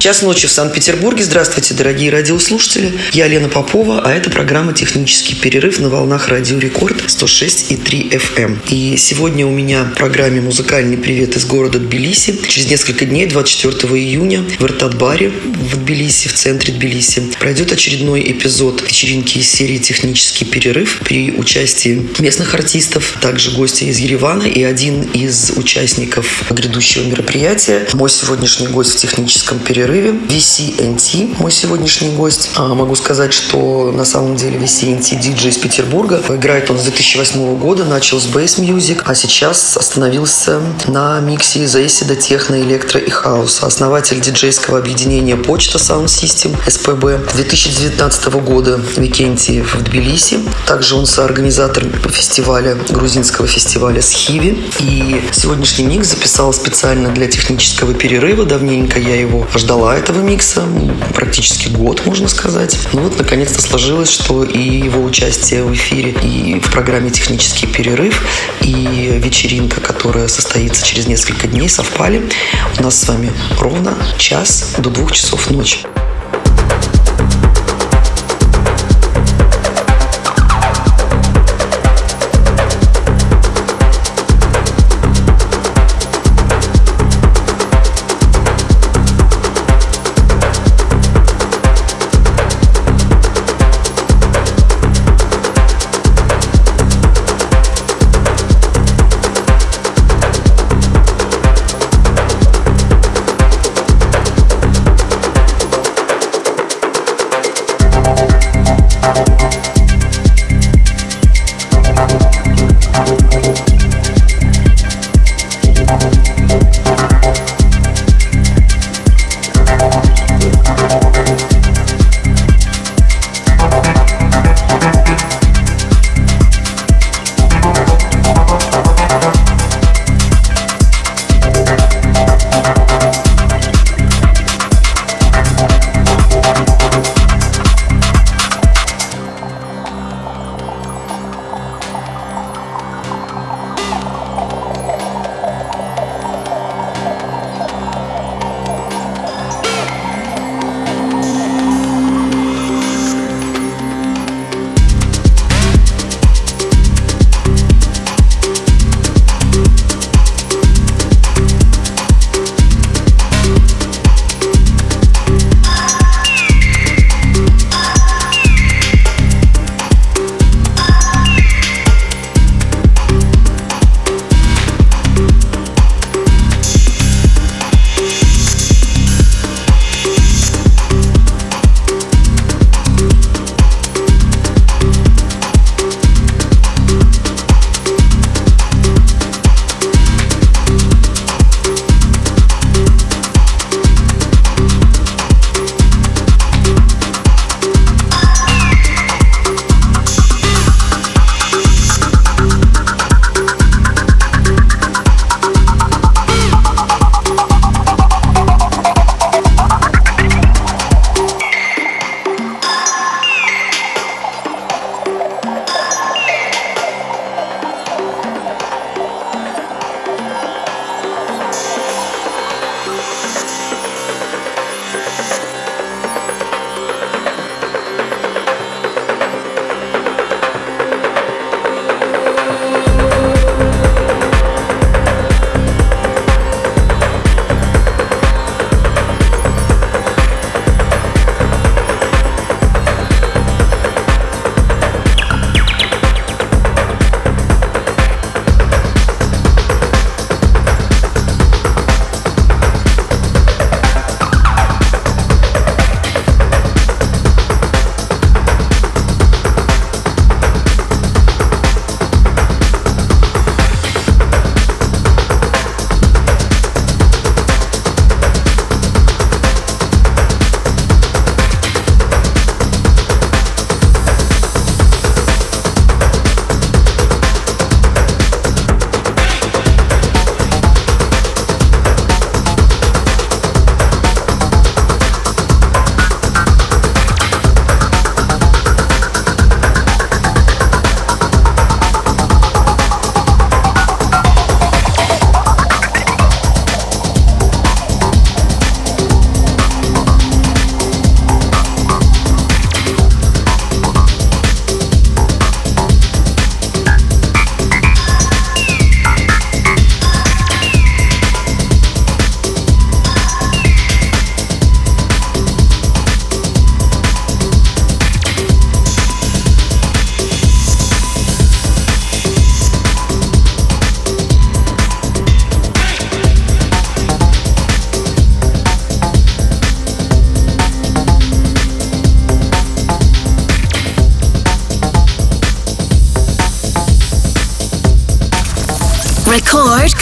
[0.00, 1.22] Час ночи в Санкт-Петербурге.
[1.22, 2.90] Здравствуйте, дорогие радиослушатели.
[3.12, 8.20] Я Лена Попова, а это программа «Технический перерыв» на волнах Радио Рекорд 106,3 FM.
[8.36, 8.62] Эм.
[8.70, 12.34] И сегодня у меня в программе «Музыкальный привет из города Тбилиси».
[12.48, 18.80] Через несколько дней, 24 июня, в Иртат-баре в Тбилиси, в центре Тбилиси, пройдет очередной эпизод
[18.80, 25.02] вечеринки из серии «Технический перерыв» при участии местных артистов, также гости из Еревана и один
[25.02, 27.86] из участников грядущего мероприятия.
[27.92, 30.18] Мой сегодняшний гость в «Техническом перерыве» перерыве.
[30.28, 32.50] VCNT, мой сегодняшний гость.
[32.56, 36.22] А, могу сказать, что на самом деле VCNT диджей из Петербурга.
[36.28, 41.74] Играет он с 2008 года, начал с bass music, а сейчас остановился на миксе из
[41.74, 43.66] эйсида, техно, электро и хаоса.
[43.66, 47.32] Основатель диджейского объединения Почта Sound System, СПБ.
[47.34, 50.38] 2019 года Викенти в Тбилиси.
[50.66, 54.62] Также он соорганизатор фестиваля, грузинского фестиваля Схиви.
[54.78, 58.44] И сегодняшний микс записал специально для технического перерыва.
[58.44, 60.62] Давненько я его ждал ждала этого микса
[61.14, 62.78] практически год, можно сказать.
[62.92, 68.22] Ну вот, наконец-то сложилось, что и его участие в эфире, и в программе «Технический перерыв»,
[68.60, 72.28] и вечеринка, которая состоится через несколько дней, совпали.
[72.78, 75.78] У нас с вами ровно час до двух часов ночи.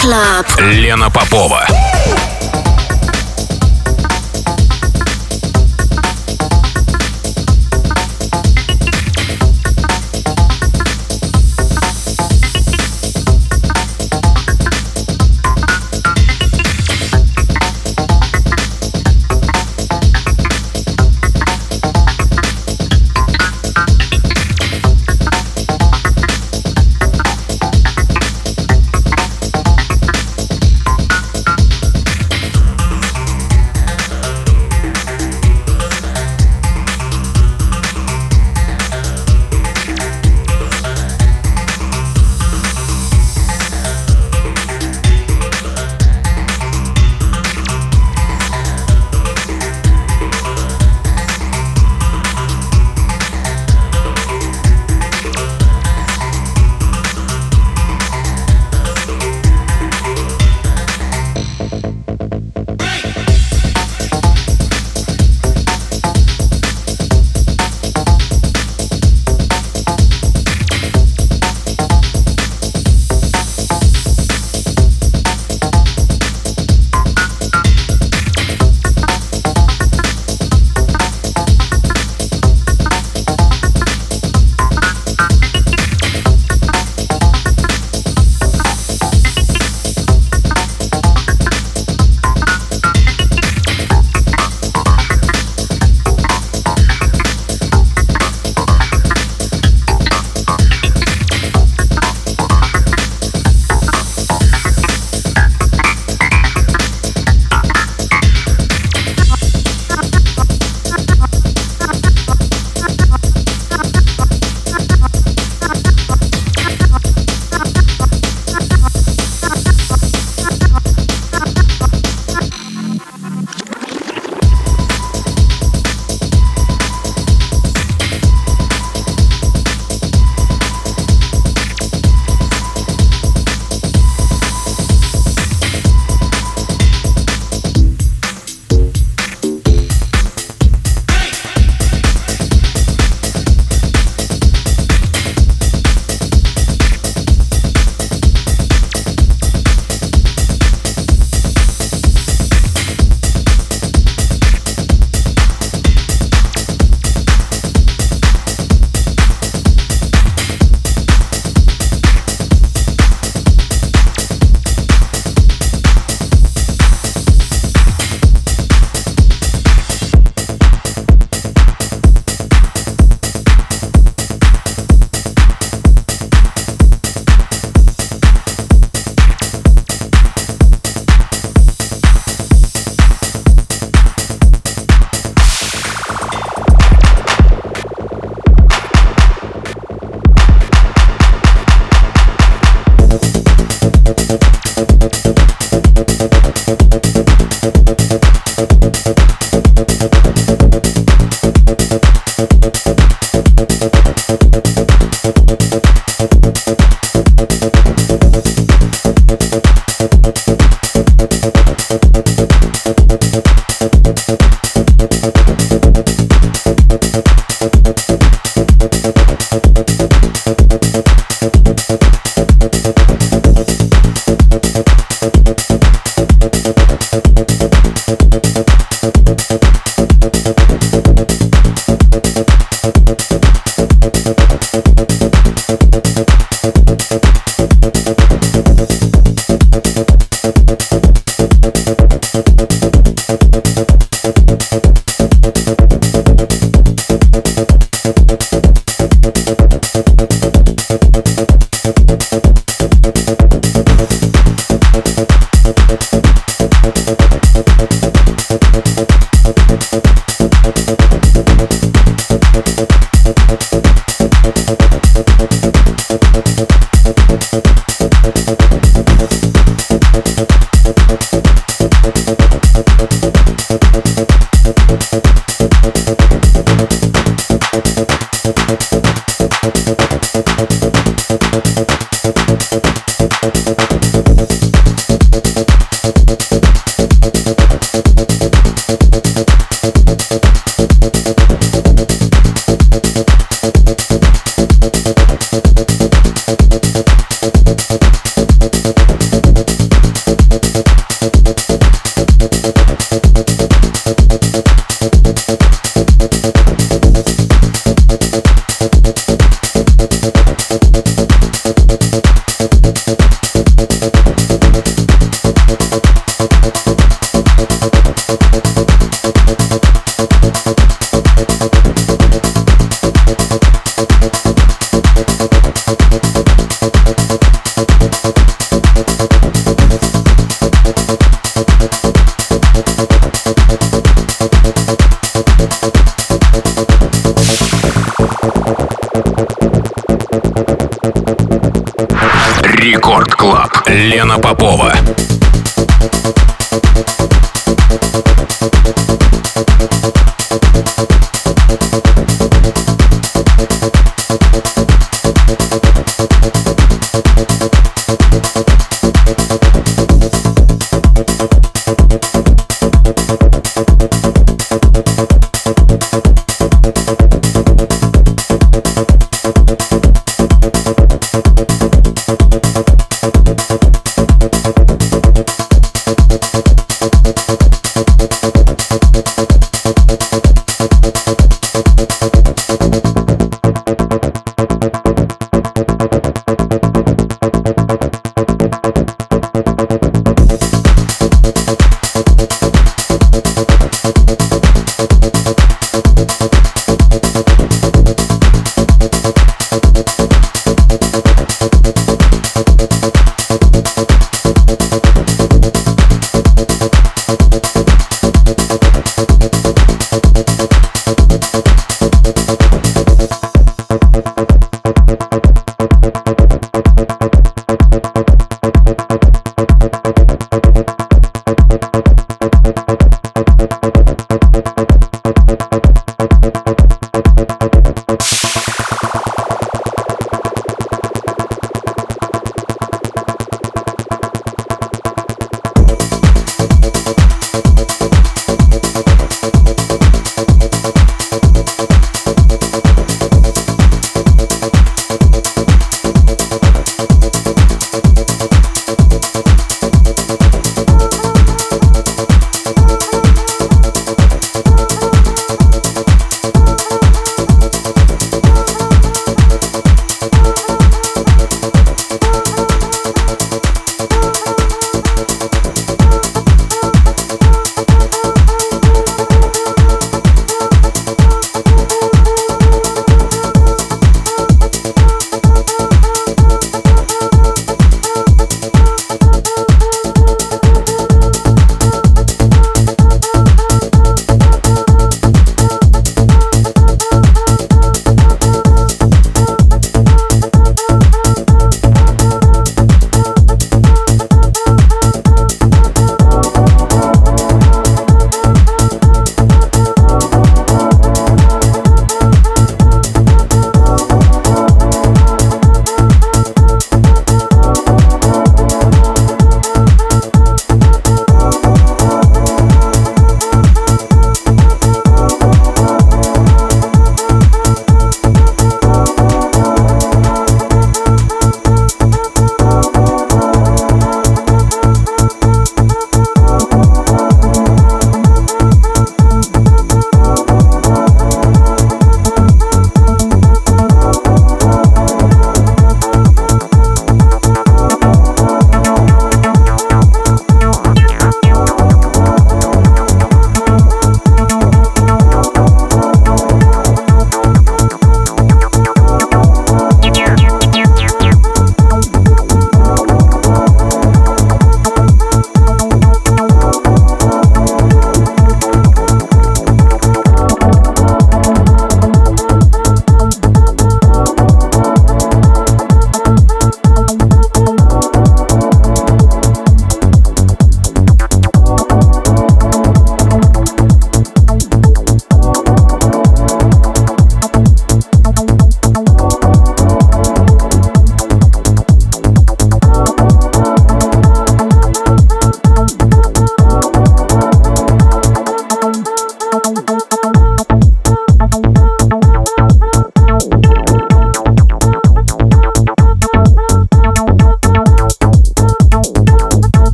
[0.00, 0.46] Club.
[0.60, 1.66] Лена Попова.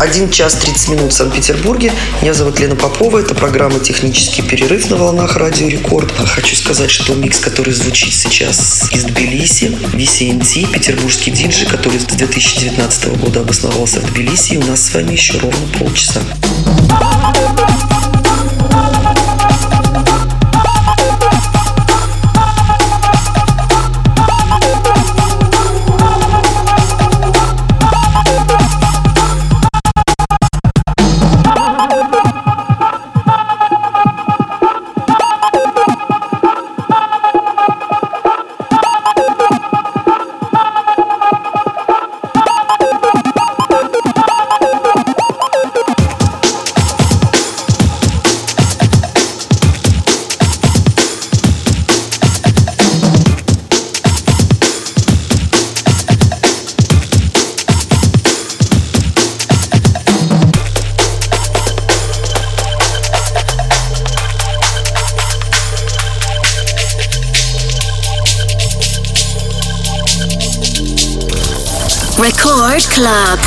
[0.00, 1.92] 1 час 30 минут в Санкт-Петербурге.
[2.22, 3.18] Меня зовут Лена Попова.
[3.18, 6.12] Это программа «Технический перерыв» на волнах Радио Рекорд.
[6.12, 13.18] Хочу сказать, что микс, который звучит сейчас из Тбилиси, VCNT, петербургский диджей, который с 2019
[13.18, 14.56] года обосновался в Тбилиси.
[14.56, 16.20] У нас с вами еще ровно полчаса.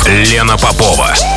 [0.06, 1.31] Лена Попова.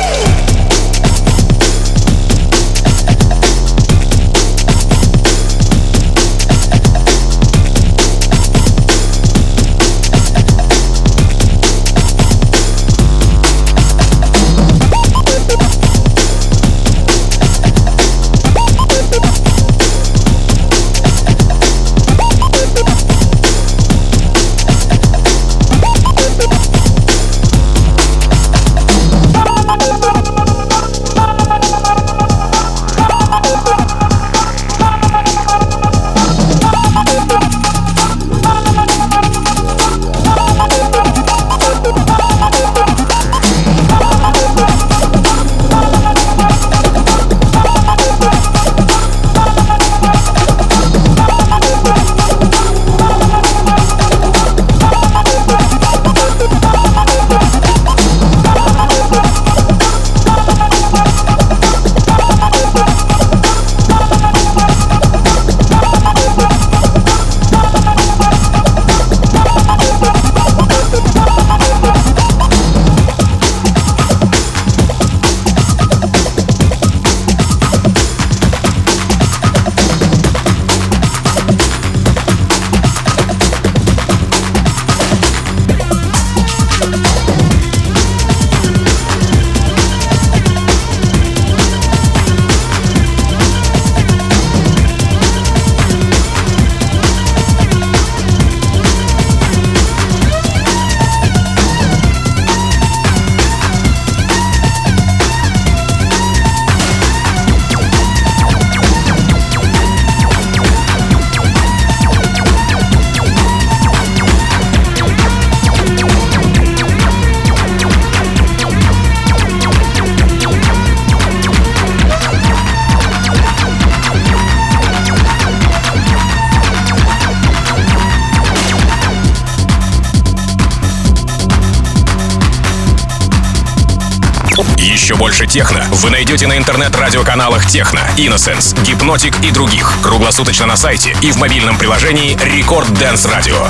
[136.66, 140.00] Интернет-радиоканалах Techno, Innocence, Hypnotic и других.
[140.02, 143.68] Круглосуточно на сайте и в мобильном приложении Record Dance Radio.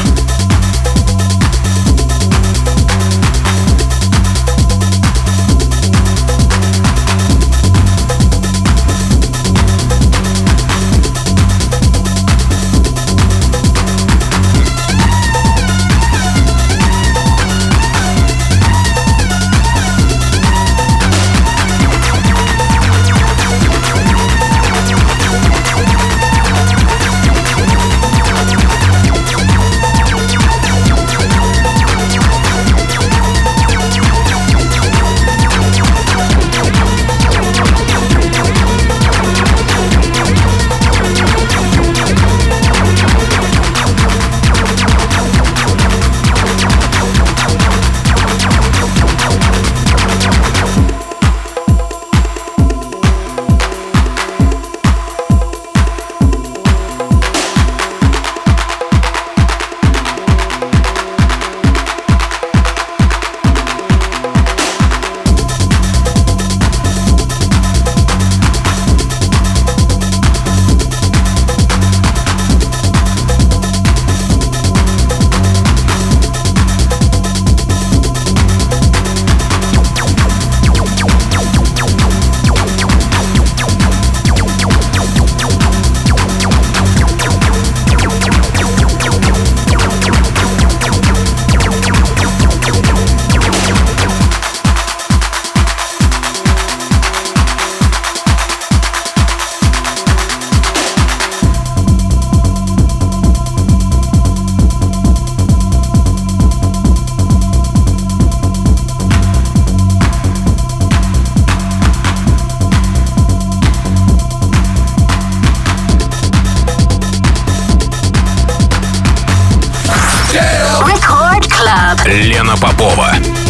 [122.07, 123.46] Лена Попова.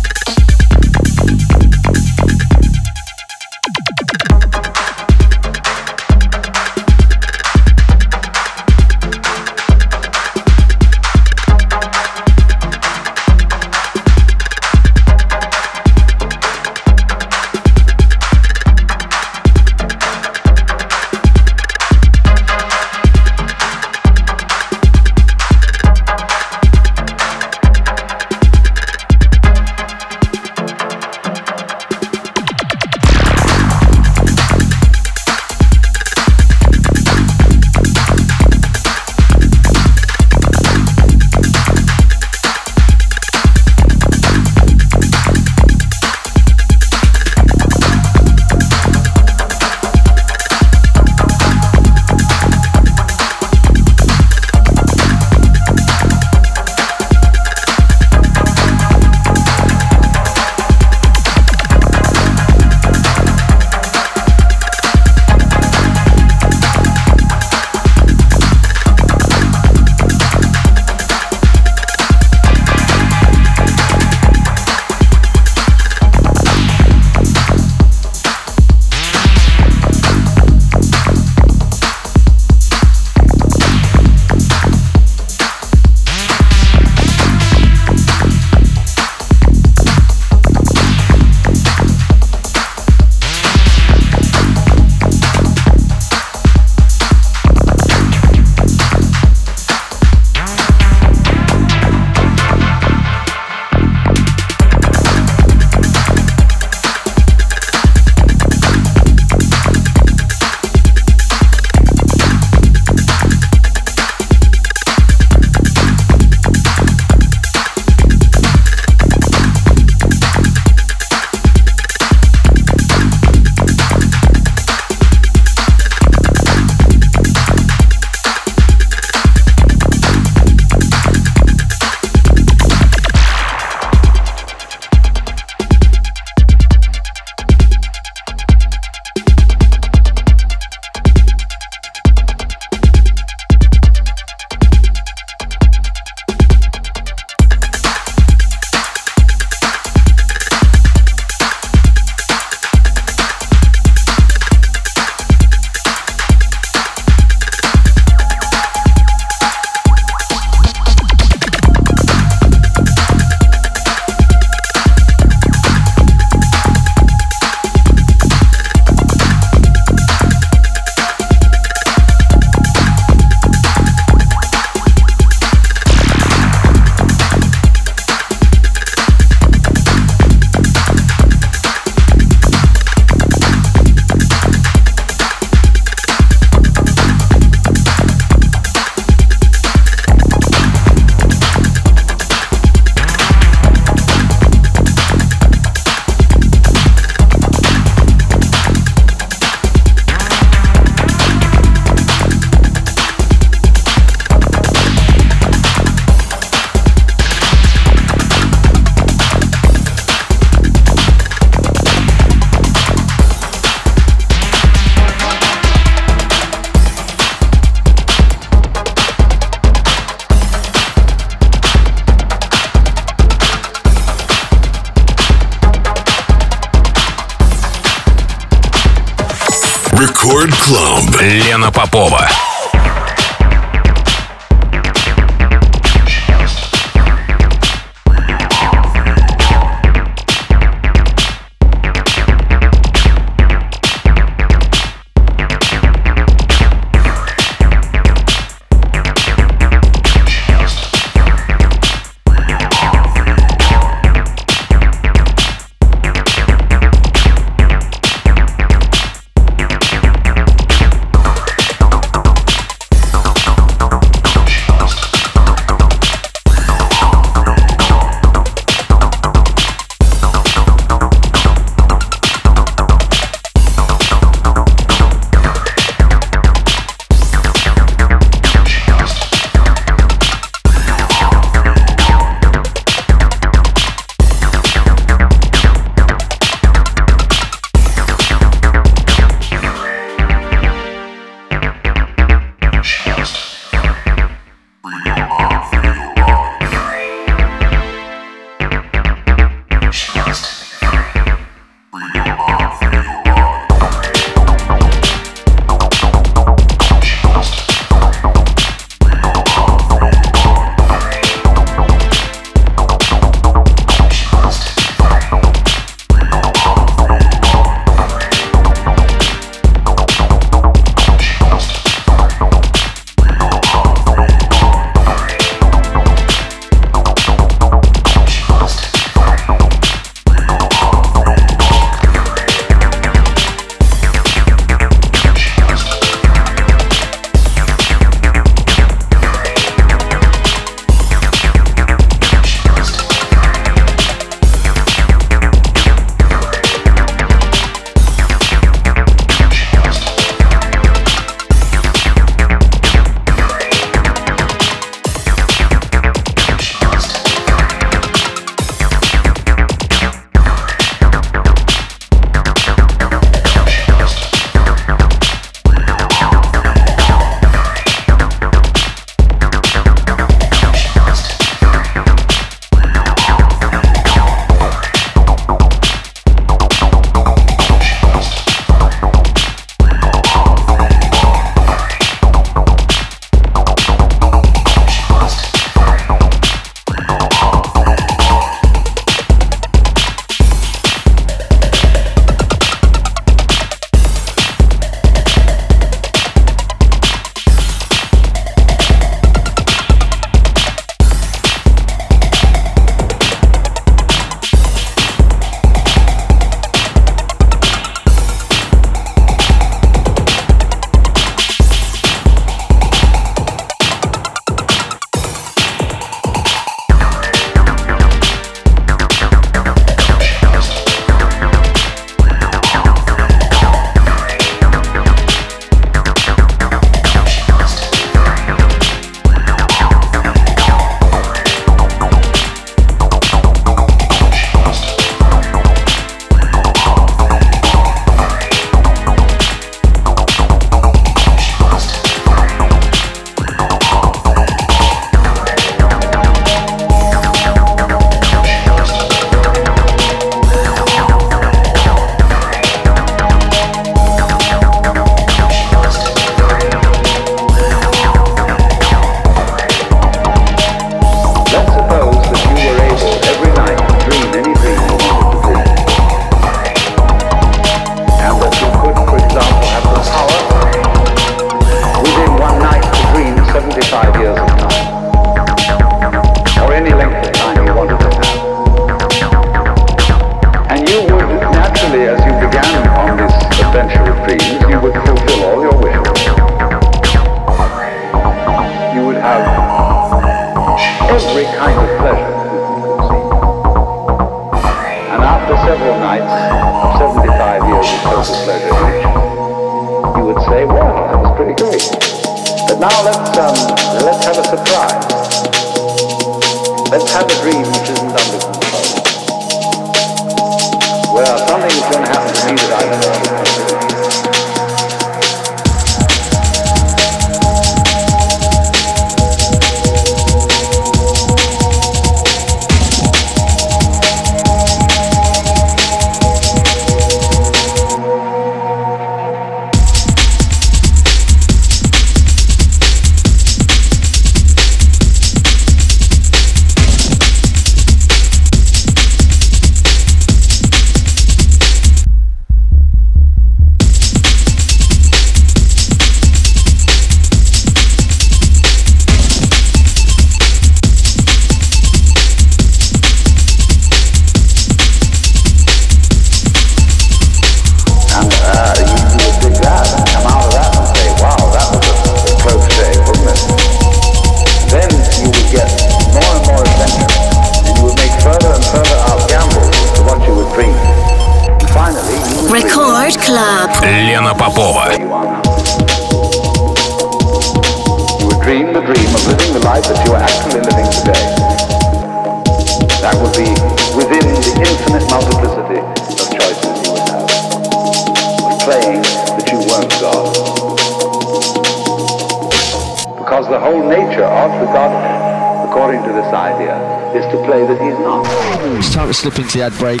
[599.51, 600.00] To ad break.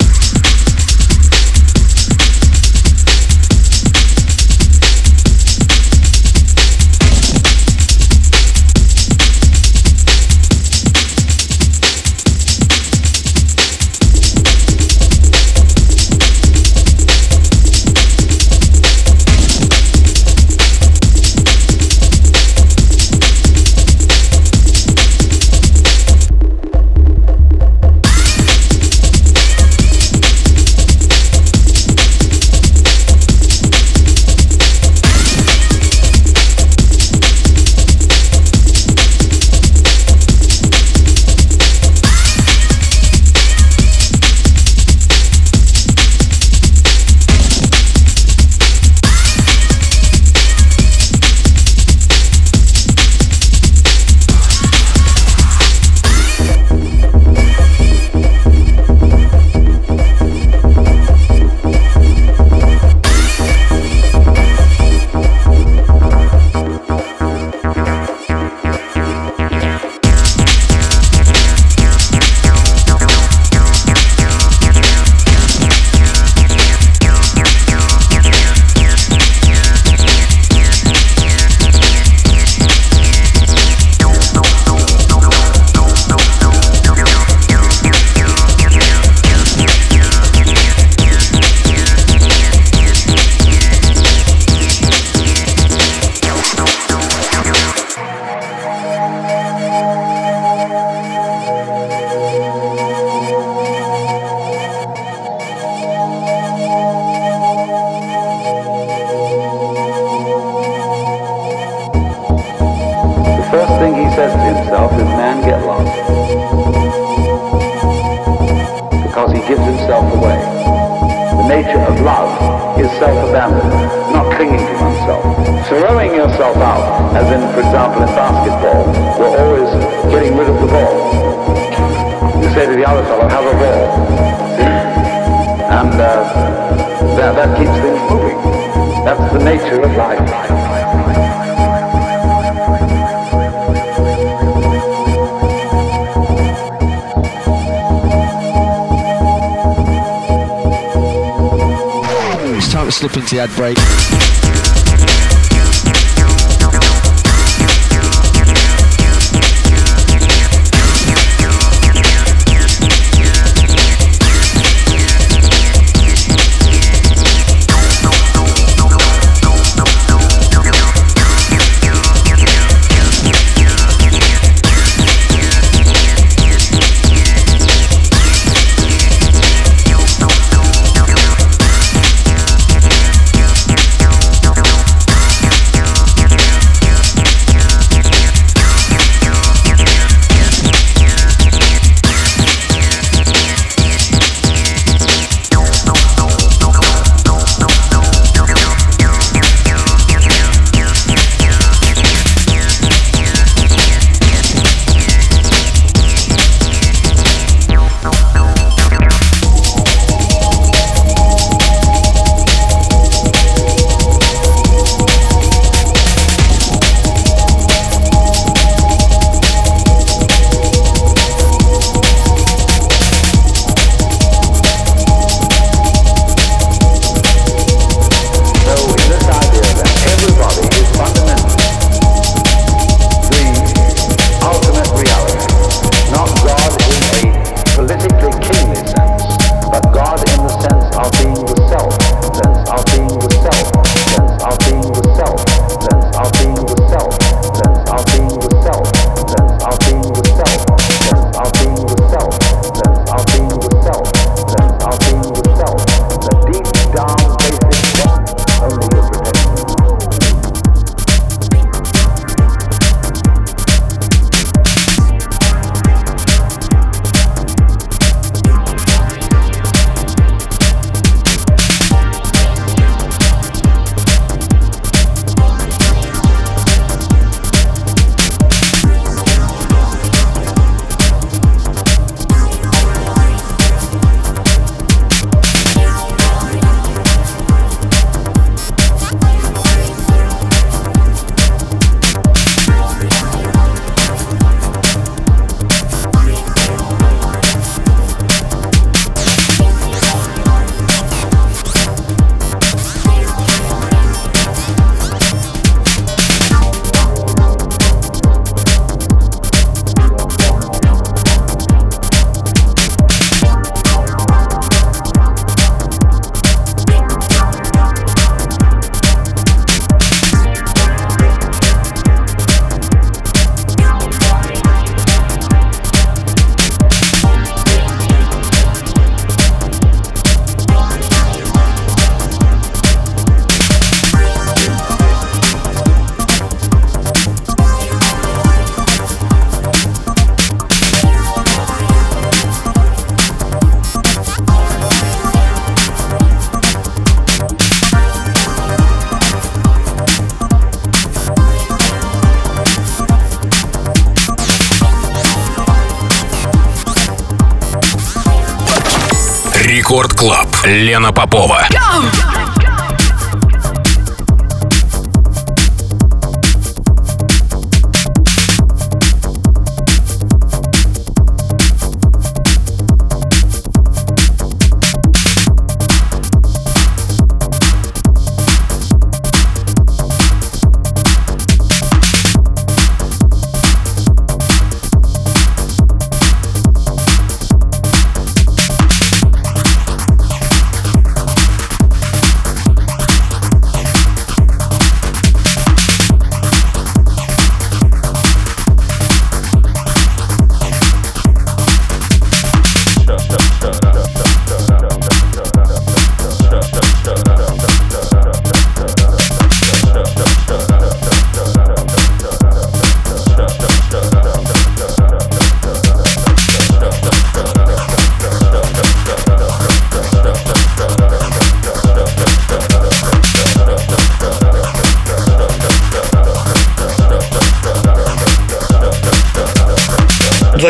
[360.71, 361.67] Лена Попова.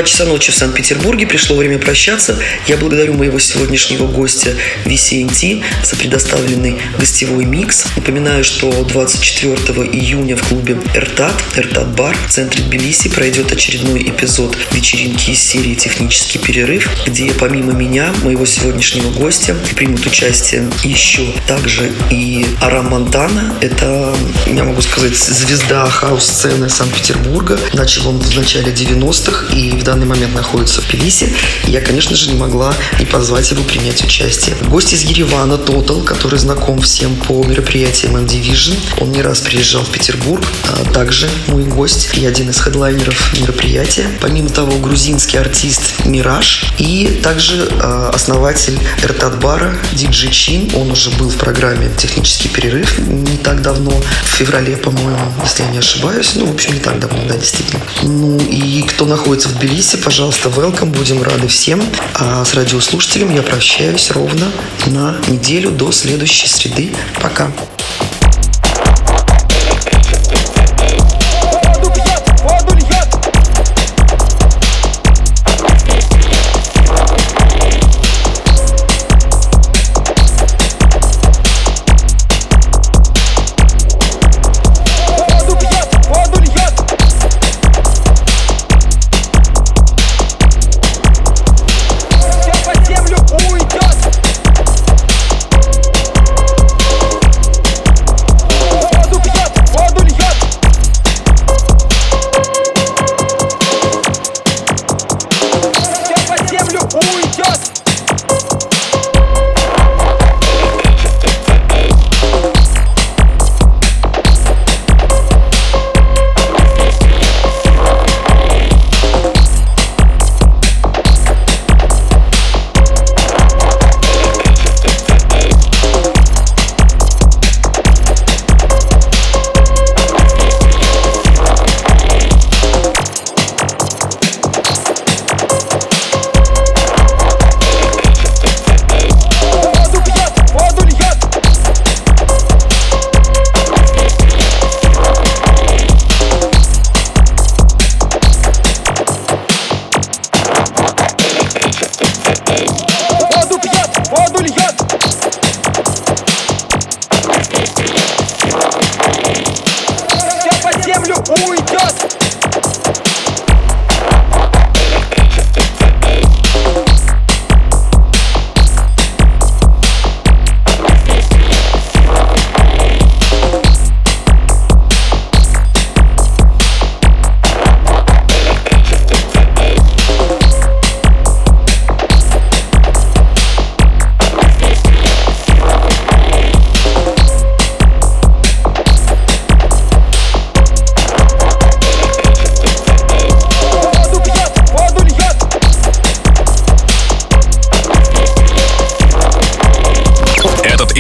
[0.02, 1.28] 2 часа ночи в Санкт-Петербурге.
[1.28, 2.36] Пришло время прощаться.
[2.66, 7.86] Я благодарю моего сегодняшнего гостя VCNT за предоставленный гостевой микс.
[7.96, 9.56] Напоминаю, что 24
[9.92, 15.76] июня в клубе «Эртат», «Эртат Бар» в центре Тбилиси пройдет очередной эпизод вечеринки из серии
[15.76, 23.54] «Технический перерыв», где помимо меня, моего сегодняшнего гостя, примут участие еще также и Арам Монтана.
[23.62, 24.16] Это,
[24.48, 27.60] я могу сказать, звезда хаус-сцены Санкт-Петербурга.
[27.74, 31.28] Начал он в начале 90-х и в данный момент находится в Тбилиси.
[31.68, 34.56] Я, конечно же, не могла не позвать его принять участие.
[34.70, 38.74] Гость из Еревана, Тотал, который знаком всем по мероприятиям M-Division.
[39.02, 40.46] Он не раз приезжал в Петербург.
[40.70, 44.08] А также мой гость и один из хедлайнеров мероприятия.
[44.22, 50.72] Помимо того, грузинский артист Мираж и также э, основатель Эртат-бара Диджи Чин.
[50.74, 55.70] Он уже был в программе «Технический перерыв» не так давно, в феврале, по-моему, если я
[55.70, 56.32] не ошибаюсь.
[56.36, 57.82] Ну, в общем, не так давно, да, действительно.
[58.04, 61.82] Ну, и кто находится в Тбилиси, Тбилиси, пожалуйста, welcome, будем рады всем.
[62.14, 64.52] А с радиослушателем я прощаюсь ровно
[64.86, 66.92] на неделю до следующей среды.
[67.20, 67.52] Пока.